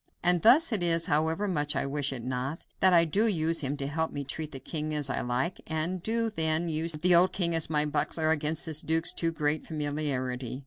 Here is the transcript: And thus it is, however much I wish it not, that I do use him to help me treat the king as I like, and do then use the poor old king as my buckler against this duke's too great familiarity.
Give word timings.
And 0.23 0.41
thus 0.41 0.71
it 0.71 0.81
is, 0.81 1.05
however 1.05 1.47
much 1.47 1.75
I 1.75 1.85
wish 1.85 2.11
it 2.11 2.23
not, 2.23 2.65
that 2.79 2.91
I 2.91 3.05
do 3.05 3.27
use 3.27 3.59
him 3.61 3.77
to 3.77 3.85
help 3.85 4.11
me 4.11 4.23
treat 4.23 4.51
the 4.51 4.59
king 4.59 4.95
as 4.95 5.11
I 5.11 5.21
like, 5.21 5.61
and 5.67 6.01
do 6.01 6.31
then 6.31 6.69
use 6.69 6.93
the 6.93 7.09
poor 7.09 7.17
old 7.19 7.33
king 7.33 7.53
as 7.53 7.69
my 7.69 7.85
buckler 7.85 8.31
against 8.31 8.65
this 8.65 8.81
duke's 8.81 9.13
too 9.13 9.31
great 9.31 9.67
familiarity. 9.67 10.59